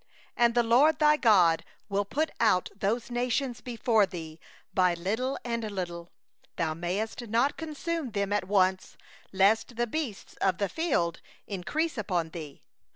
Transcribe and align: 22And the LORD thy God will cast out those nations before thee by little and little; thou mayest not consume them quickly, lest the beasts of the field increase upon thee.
22And 0.35 0.53
the 0.55 0.63
LORD 0.63 0.97
thy 0.97 1.15
God 1.15 1.63
will 1.87 2.05
cast 2.05 2.31
out 2.39 2.71
those 2.75 3.11
nations 3.11 3.61
before 3.61 4.07
thee 4.07 4.39
by 4.73 4.95
little 4.95 5.37
and 5.45 5.61
little; 5.69 6.09
thou 6.55 6.73
mayest 6.73 7.27
not 7.27 7.55
consume 7.55 8.09
them 8.09 8.31
quickly, 8.31 8.77
lest 9.31 9.75
the 9.75 9.85
beasts 9.85 10.33
of 10.41 10.57
the 10.57 10.69
field 10.69 11.21
increase 11.45 11.99
upon 11.99 12.29
thee. 12.29 12.63